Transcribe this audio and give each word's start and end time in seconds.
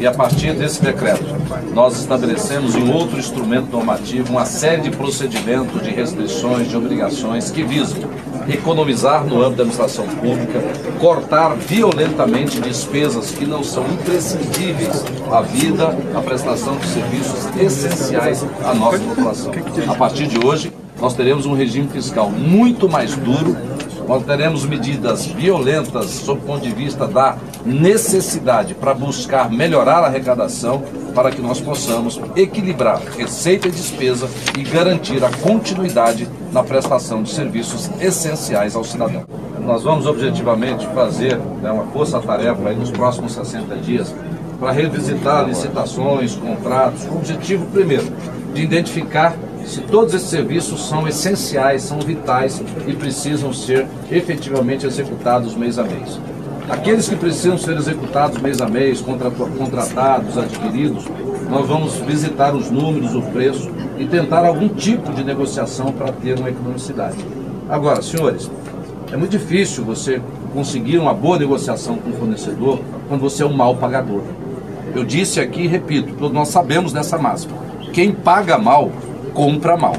E 0.00 0.06
a 0.06 0.12
partir 0.12 0.54
desse 0.54 0.80
decreto, 0.80 1.22
nós 1.74 2.00
estabelecemos 2.00 2.74
em 2.74 2.90
outro 2.90 3.18
instrumento 3.18 3.70
normativo 3.70 4.32
uma 4.32 4.46
série 4.46 4.80
de 4.80 4.90
procedimentos, 4.90 5.82
de 5.82 5.90
restrições, 5.90 6.68
de 6.68 6.74
obrigações 6.74 7.50
que 7.50 7.62
visam 7.62 7.98
economizar 8.48 9.22
no 9.26 9.42
âmbito 9.42 9.56
da 9.56 9.62
administração 9.64 10.06
pública, 10.08 10.58
cortar 10.98 11.54
violentamente 11.54 12.58
despesas 12.62 13.30
que 13.32 13.44
não 13.44 13.62
são 13.62 13.84
imprescindíveis 13.84 15.04
à 15.30 15.42
vida, 15.42 15.94
à 16.14 16.22
prestação 16.22 16.76
de 16.78 16.86
serviços 16.86 17.54
essenciais 17.60 18.42
à 18.64 18.72
nossa 18.72 19.00
população. 19.00 19.52
A 19.86 19.94
partir 19.94 20.26
de 20.26 20.42
hoje, 20.42 20.72
nós 20.98 21.12
teremos 21.12 21.44
um 21.44 21.52
regime 21.52 21.88
fiscal 21.88 22.30
muito 22.30 22.88
mais 22.88 23.14
duro, 23.16 23.54
nós 24.10 24.24
teremos 24.24 24.66
medidas 24.66 25.24
violentas 25.24 26.06
sob 26.06 26.40
o 26.40 26.44
ponto 26.44 26.62
de 26.62 26.74
vista 26.74 27.06
da 27.06 27.36
necessidade 27.64 28.74
para 28.74 28.92
buscar 28.92 29.48
melhorar 29.48 29.98
a 29.98 30.06
arrecadação, 30.06 30.82
para 31.14 31.30
que 31.30 31.40
nós 31.40 31.60
possamos 31.60 32.20
equilibrar 32.34 33.00
receita 33.16 33.68
e 33.68 33.70
despesa 33.70 34.28
e 34.58 34.64
garantir 34.64 35.24
a 35.24 35.30
continuidade 35.30 36.28
na 36.52 36.64
prestação 36.64 37.22
de 37.22 37.30
serviços 37.30 37.88
essenciais 38.00 38.74
ao 38.74 38.82
cidadão. 38.82 39.22
Nós 39.60 39.84
vamos 39.84 40.06
objetivamente 40.06 40.88
fazer 40.88 41.38
né, 41.62 41.70
uma 41.70 41.84
força-tarefa 41.92 42.72
nos 42.72 42.90
próximos 42.90 43.32
60 43.34 43.76
dias 43.76 44.12
para 44.58 44.72
revisitar 44.72 45.46
licitações, 45.46 46.34
contratos, 46.34 47.04
com 47.04 47.14
o 47.14 47.18
objetivo, 47.18 47.64
primeiro, 47.66 48.12
de 48.52 48.60
identificar 48.60 49.36
se 49.64 49.80
todos 49.82 50.14
esses 50.14 50.28
serviços 50.28 50.88
são 50.88 51.06
essenciais, 51.06 51.82
são 51.82 51.98
vitais 52.00 52.62
e 52.86 52.92
precisam 52.92 53.52
ser 53.52 53.86
efetivamente 54.10 54.86
executados 54.86 55.54
mês 55.54 55.78
a 55.78 55.84
mês. 55.84 56.18
Aqueles 56.68 57.08
que 57.08 57.16
precisam 57.16 57.58
ser 57.58 57.76
executados 57.76 58.40
mês 58.40 58.60
a 58.60 58.68
mês, 58.68 59.00
contratados, 59.00 60.38
adquiridos, 60.38 61.04
nós 61.50 61.66
vamos 61.66 61.96
visitar 61.96 62.54
os 62.54 62.70
números, 62.70 63.14
o 63.14 63.22
preço 63.22 63.70
e 63.98 64.06
tentar 64.06 64.46
algum 64.46 64.68
tipo 64.68 65.12
de 65.12 65.24
negociação 65.24 65.92
para 65.92 66.12
ter 66.12 66.38
uma 66.38 66.48
economicidade. 66.48 67.18
Agora, 67.68 68.00
senhores, 68.02 68.48
é 69.12 69.16
muito 69.16 69.32
difícil 69.32 69.84
você 69.84 70.22
conseguir 70.54 70.98
uma 70.98 71.12
boa 71.12 71.38
negociação 71.38 71.96
com 71.96 72.10
o 72.10 72.12
fornecedor 72.12 72.78
quando 73.08 73.20
você 73.20 73.42
é 73.42 73.46
um 73.46 73.52
mau 73.52 73.74
pagador. 73.76 74.22
Eu 74.94 75.04
disse 75.04 75.40
aqui 75.40 75.62
e 75.62 75.66
repito, 75.66 76.28
nós 76.28 76.48
sabemos 76.48 76.92
dessa 76.92 77.18
máxima. 77.18 77.58
Quem 77.92 78.12
paga 78.12 78.56
mal 78.56 78.90
compra 79.32 79.76
mal. 79.76 79.94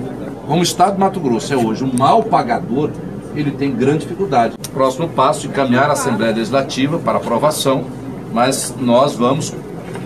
Como 0.48 0.60
o 0.60 0.64
Estado 0.64 0.94
de 0.94 1.00
Mato 1.00 1.20
Grosso 1.20 1.54
é 1.54 1.58
hoje 1.58 1.84
um 1.84 1.98
mal 1.98 2.24
pagador, 2.24 2.90
ele 3.36 3.52
tem 3.52 3.72
grande 3.72 4.00
dificuldade. 4.00 4.56
Próximo 4.74 5.08
passo, 5.10 5.48
encaminhar 5.48 5.90
a 5.90 5.94
Assembleia 5.94 6.34
Legislativa 6.34 7.00
para 7.00 7.18
aprovação, 7.18 7.86
mas 8.34 8.74
nós 8.80 9.16
vamos 9.16 9.54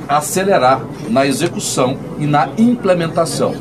acelerar 0.07 0.81
na 1.09 1.25
execução 1.25 1.97
e 2.19 2.27
na 2.27 2.49
implementação. 2.57 3.55